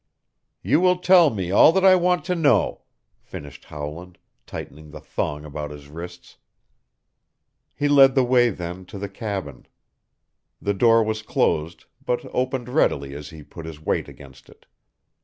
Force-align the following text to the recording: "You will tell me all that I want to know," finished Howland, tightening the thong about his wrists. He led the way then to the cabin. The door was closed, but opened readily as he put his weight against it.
"You 0.63 0.81
will 0.81 0.97
tell 0.97 1.29
me 1.29 1.51
all 1.51 1.71
that 1.73 1.85
I 1.85 1.93
want 1.95 2.25
to 2.25 2.33
know," 2.33 2.81
finished 3.21 3.65
Howland, 3.65 4.17
tightening 4.47 4.89
the 4.89 4.99
thong 4.99 5.45
about 5.45 5.69
his 5.69 5.89
wrists. 5.89 6.37
He 7.75 7.87
led 7.87 8.15
the 8.15 8.23
way 8.23 8.49
then 8.49 8.83
to 8.85 8.97
the 8.97 9.07
cabin. 9.07 9.67
The 10.59 10.73
door 10.73 11.03
was 11.03 11.21
closed, 11.21 11.85
but 12.03 12.25
opened 12.33 12.67
readily 12.67 13.13
as 13.13 13.29
he 13.29 13.43
put 13.43 13.67
his 13.67 13.79
weight 13.79 14.07
against 14.09 14.49
it. 14.49 14.65